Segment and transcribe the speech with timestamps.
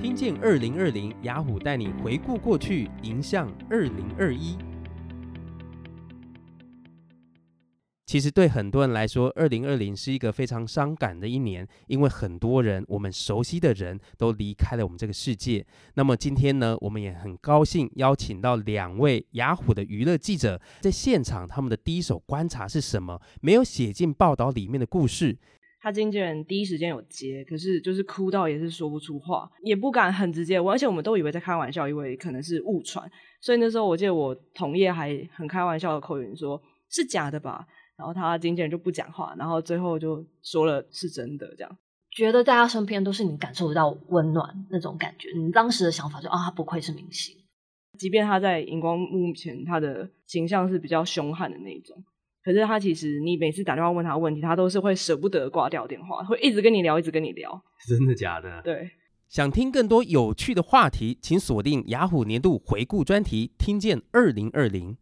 [0.00, 4.56] 听见二零二零，雅虎带你回顾过去，迎向二零二一。
[8.06, 15.66] 其实对很多人来说，二零二零是一个非常伤感的一年，因为很多人我们熟悉的人都离开了我们这个世界。
[15.94, 23.20] 那么今天呢，我们也很高兴邀请到两位雅虎的娱乐记者，在现场，他们的第一手观察是什么？
[23.40, 25.36] 没有写进报道里面的故事。
[25.80, 33.10] 他经纪人第一时间有接，可是就是哭到也是说不出话，也不敢很直接问，而且我们都以为在开玩笑，以为可能是误传。
[33.40, 36.60] 所以那时候我记得我同业还很开玩笑的口音说
[36.90, 41.78] ：“是假的吧？”然后他经纪人就不讲话，然后最后就说了是真的，这样。
[42.10, 45.28] 觉得在他身边都是你感受得到温暖那种感觉。
[45.36, 47.36] 你当时的想法就啊，他不愧是明星。
[47.98, 51.96] 即便他在荧光幕前，他的形象是比较凶悍的那种，
[52.48, 57.62] 可是他其实你每次打电话问他问题，他都是会舍不得挂掉电话，会一直跟你聊，一直跟你聊。
[57.86, 58.62] 真的假的？
[58.64, 58.88] 对。
[59.28, 64.96] 想听更多有趣的话题，请锁定雅虎年度回顾专题，听见二零二零。